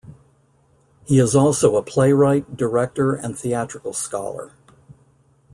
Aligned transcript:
He 1.05 1.19
is 1.19 1.35
also 1.35 1.75
a 1.75 1.83
playwright, 1.83 2.57
director, 2.57 3.13
and 3.13 3.37
theatrical 3.37 3.93
scholar. 3.93 4.53